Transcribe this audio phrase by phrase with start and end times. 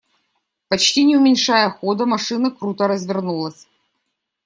[0.67, 3.67] Почти не уменьшая хода, машина круто развернулась.